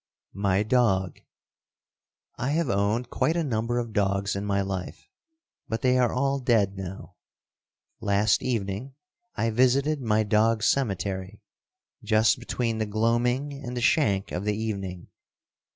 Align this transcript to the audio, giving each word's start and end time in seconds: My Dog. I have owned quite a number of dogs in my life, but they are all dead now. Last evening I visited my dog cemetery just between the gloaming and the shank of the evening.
My 0.33 0.63
Dog. 0.63 1.19
I 2.35 2.53
have 2.53 2.71
owned 2.71 3.11
quite 3.11 3.37
a 3.37 3.43
number 3.43 3.77
of 3.77 3.93
dogs 3.93 4.35
in 4.35 4.43
my 4.45 4.61
life, 4.61 5.07
but 5.69 5.83
they 5.83 5.95
are 5.99 6.11
all 6.11 6.39
dead 6.39 6.75
now. 6.75 7.17
Last 7.99 8.41
evening 8.41 8.95
I 9.35 9.51
visited 9.51 10.01
my 10.01 10.23
dog 10.23 10.63
cemetery 10.63 11.43
just 12.03 12.39
between 12.39 12.79
the 12.79 12.87
gloaming 12.87 13.53
and 13.53 13.77
the 13.77 13.79
shank 13.81 14.31
of 14.31 14.43
the 14.43 14.57
evening. 14.57 15.09